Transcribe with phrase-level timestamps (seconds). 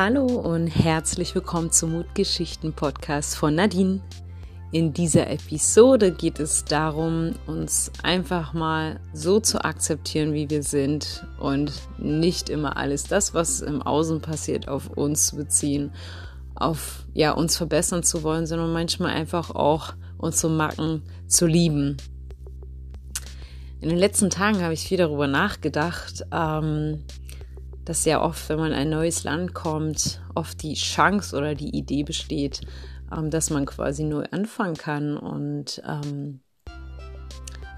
[0.00, 4.00] Hallo und herzlich willkommen zum Mutgeschichten-Podcast von Nadine.
[4.70, 11.26] In dieser Episode geht es darum, uns einfach mal so zu akzeptieren, wie wir sind
[11.40, 15.90] und nicht immer alles das, was im Außen passiert, auf uns zu beziehen,
[16.54, 21.96] auf ja uns verbessern zu wollen, sondern manchmal einfach auch unsere Macken zu lieben.
[23.80, 27.02] In den letzten Tagen habe ich viel darüber nachgedacht, ähm,
[27.88, 31.74] dass sehr oft, wenn man in ein neues Land kommt, oft die Chance oder die
[31.74, 32.60] Idee besteht,
[33.10, 36.40] ähm, dass man quasi neu anfangen kann und ähm,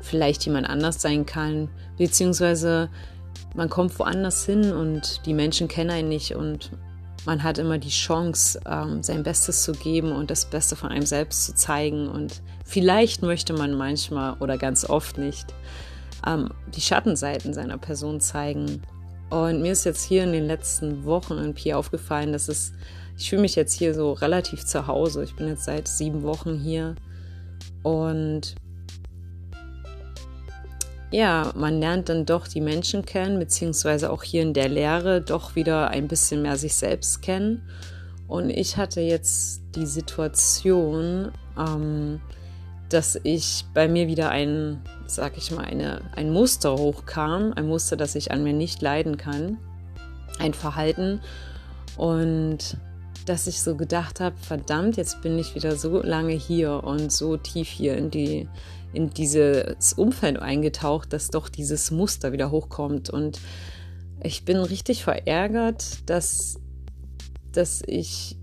[0.01, 2.91] vielleicht jemand anders sein kann, beziehungsweise
[3.55, 6.73] man kommt woanders hin und die Menschen kennen einen nicht und
[7.27, 11.05] man hat immer die Chance, ähm, sein Bestes zu geben und das Beste von einem
[11.05, 12.09] selbst zu zeigen.
[12.09, 15.55] Und vielleicht möchte man manchmal oder ganz oft nicht
[16.27, 18.83] ähm, die Schattenseiten seiner Person zeigen.
[19.31, 22.73] Und mir ist jetzt hier in den letzten Wochen irgendwie aufgefallen, dass es
[23.21, 25.23] ich fühle mich jetzt hier so relativ zu Hause.
[25.25, 26.95] Ich bin jetzt seit sieben Wochen hier
[27.83, 28.55] und
[31.11, 35.55] ja, man lernt dann doch die Menschen kennen, beziehungsweise auch hier in der Lehre doch
[35.55, 37.63] wieder ein bisschen mehr sich selbst kennen.
[38.27, 42.21] Und ich hatte jetzt die Situation, ähm,
[42.91, 47.97] dass ich bei mir wieder ein, sag ich mal, eine, ein Muster hochkam, ein Muster,
[47.97, 49.59] das ich an mir nicht leiden kann,
[50.39, 51.21] ein Verhalten.
[51.97, 52.77] Und
[53.27, 57.37] dass ich so gedacht habe, verdammt, jetzt bin ich wieder so lange hier und so
[57.37, 58.49] tief hier in die
[58.93, 63.39] in dieses Umfeld eingetaucht, dass doch dieses Muster wieder hochkommt und
[64.21, 66.59] ich bin richtig verärgert, dass
[67.53, 68.37] dass ich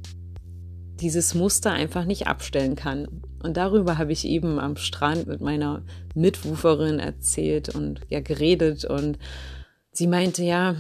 [1.02, 3.08] dieses Muster einfach nicht abstellen kann.
[3.44, 5.84] Und darüber habe ich eben am Strand mit meiner
[6.16, 9.18] Mitwuferin erzählt und ja geredet und
[9.92, 10.76] sie meinte, ja,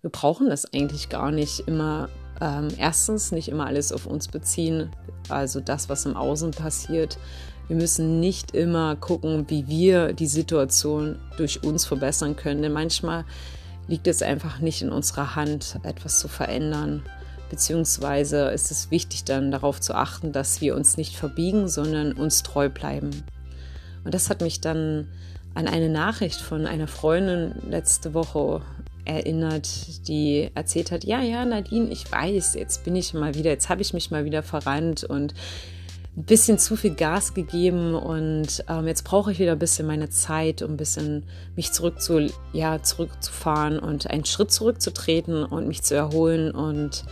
[0.00, 2.08] wir brauchen das eigentlich gar nicht immer
[2.40, 4.90] ähm, erstens nicht immer alles auf uns beziehen,
[5.28, 7.18] also das, was im Außen passiert.
[7.66, 13.24] Wir müssen nicht immer gucken, wie wir die Situation durch uns verbessern können, denn manchmal
[13.88, 17.02] liegt es einfach nicht in unserer Hand, etwas zu verändern.
[17.50, 22.42] Beziehungsweise ist es wichtig, dann darauf zu achten, dass wir uns nicht verbiegen, sondern uns
[22.42, 23.24] treu bleiben.
[24.04, 25.08] Und das hat mich dann
[25.54, 28.62] an eine Nachricht von einer Freundin letzte Woche
[29.04, 33.68] erinnert, die erzählt hat, ja, ja, Nadine, ich weiß, jetzt bin ich mal wieder, jetzt
[33.68, 35.34] habe ich mich mal wieder verrannt und
[36.16, 40.10] ein bisschen zu viel Gas gegeben und ähm, jetzt brauche ich wieder ein bisschen meine
[40.10, 41.22] Zeit, um ein bisschen
[41.54, 47.04] mich zurück zu, ja, zurückzufahren und einen Schritt zurückzutreten und mich zu erholen und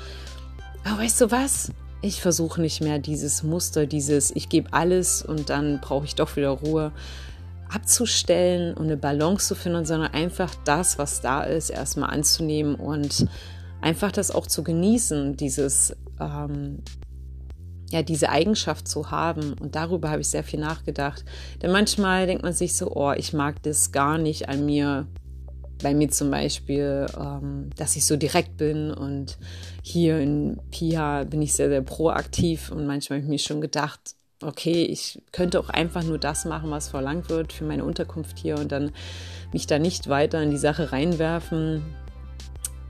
[0.87, 1.73] oh, weißt du was?
[2.03, 6.37] Ich versuche nicht mehr dieses Muster, dieses ich gebe alles und dann brauche ich doch
[6.37, 6.93] wieder Ruhe
[7.69, 13.27] abzustellen und eine Balance zu finden, sondern einfach das, was da ist, erstmal anzunehmen und
[13.81, 16.83] einfach das auch zu genießen, dieses, ähm,
[17.91, 19.55] ja, diese Eigenschaft zu haben.
[19.55, 21.25] Und darüber habe ich sehr viel nachgedacht.
[21.63, 25.07] Denn manchmal denkt man sich so, oh, ich mag das gar nicht an mir.
[25.83, 29.39] Bei mir zum Beispiel, ähm, dass ich so direkt bin und
[29.83, 34.01] hier in Pia bin ich sehr, sehr proaktiv und manchmal habe ich mir schon gedacht,
[34.43, 38.59] okay, ich könnte auch einfach nur das machen, was verlangt wird für meine Unterkunft hier
[38.59, 38.93] und dann
[39.53, 41.83] mich da nicht weiter in die Sache reinwerfen.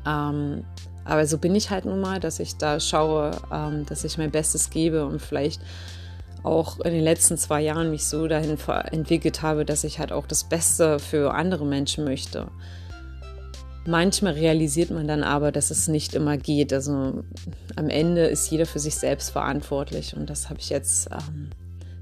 [0.06, 0.64] Ähm,
[1.04, 4.32] aber so bin ich halt nun mal, dass ich da schaue, ähm, dass ich mein
[4.32, 5.60] Bestes gebe und vielleicht
[6.46, 8.56] auch in den letzten zwei Jahren mich so dahin
[8.92, 12.48] entwickelt habe, dass ich halt auch das Beste für andere Menschen möchte.
[13.86, 16.72] Manchmal realisiert man dann aber, dass es nicht immer geht.
[16.72, 17.24] Also
[17.76, 21.50] am Ende ist jeder für sich selbst verantwortlich und das habe ich jetzt ähm,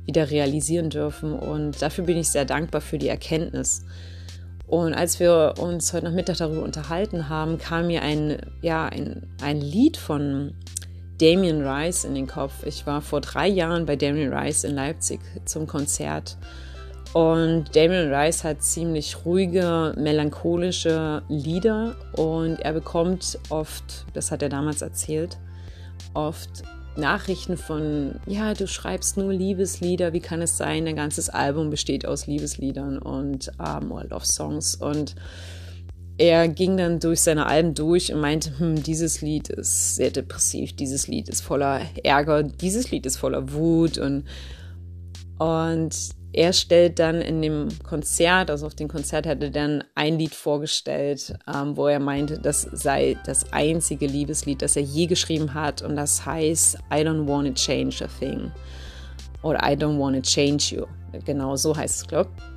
[0.06, 3.84] wieder realisieren dürfen und dafür bin ich sehr dankbar für die Erkenntnis.
[4.66, 9.60] Und als wir uns heute Nachmittag darüber unterhalten haben, kam mir ein, ja, ein, ein
[9.60, 10.54] Lied von
[11.18, 12.64] Damien Rice in den Kopf.
[12.66, 16.36] Ich war vor drei Jahren bei Damien Rice in Leipzig zum Konzert.
[17.12, 24.48] Und Damien Rice hat ziemlich ruhige, melancholische Lieder und er bekommt oft, das hat er
[24.48, 25.38] damals erzählt,
[26.12, 26.64] oft
[26.96, 32.06] Nachrichten von, ja, du schreibst nur Liebeslieder, wie kann es sein, dein ganzes Album besteht
[32.06, 34.74] aus Liebesliedern und ähm, oder Love Songs.
[34.76, 35.14] Und
[36.16, 40.76] er ging dann durch seine Alben durch und meinte, hm, dieses Lied ist sehr depressiv,
[40.76, 44.24] dieses Lied ist voller Ärger, dieses Lied ist voller Wut und,
[45.38, 45.94] und
[46.32, 50.34] er stellt dann in dem Konzert, also auf dem Konzert hat er dann ein Lied
[50.34, 55.82] vorgestellt, ähm, wo er meinte, das sei das einzige Liebeslied, das er je geschrieben hat
[55.82, 58.52] und das heißt I don't wanna change a thing
[59.42, 60.86] oder I don't wanna change you.
[61.24, 62.53] Genau so heißt es, glaube ich.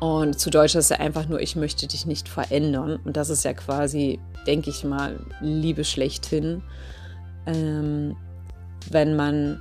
[0.00, 2.98] Und zu Deutsch ist er einfach nur, ich möchte dich nicht verändern.
[3.04, 6.62] Und das ist ja quasi, denke ich mal, Liebe schlechthin.
[7.46, 8.16] ähm,
[8.90, 9.60] wenn man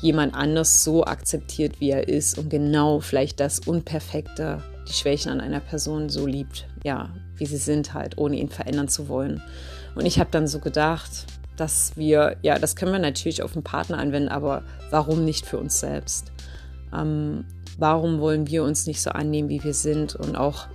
[0.00, 5.40] jemand anders so akzeptiert, wie er ist und genau vielleicht das Unperfekte, die Schwächen an
[5.40, 9.42] einer Person so liebt, ja, wie sie sind halt, ohne ihn verändern zu wollen.
[9.94, 11.26] Und ich habe dann so gedacht,
[11.56, 15.58] dass wir, ja, das können wir natürlich auf den Partner anwenden, aber warum nicht für
[15.58, 16.32] uns selbst?
[16.94, 17.44] Ähm,
[17.78, 20.66] warum wollen wir uns nicht so annehmen, wie wir sind und auch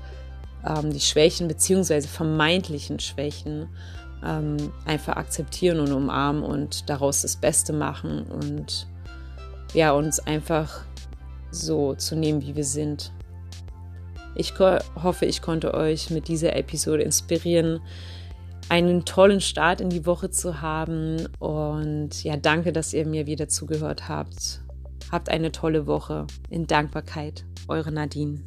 [0.65, 3.67] ähm, die Schwächen beziehungsweise vermeintlichen Schwächen
[4.23, 8.87] ähm, einfach akzeptieren und umarmen und daraus das Beste machen und
[9.73, 10.85] ja, uns einfach
[11.51, 13.11] so zu nehmen, wie wir sind.
[14.35, 17.79] Ich hoffe, ich konnte euch mit dieser Episode inspirieren,
[18.67, 21.27] einen tollen Start in die Woche zu haben.
[21.39, 24.64] Und ja, danke, dass ihr mir wieder zugehört habt.
[25.15, 26.27] Habt eine tolle Woche.
[26.49, 28.41] In Dankbarkeit, eure Nadine.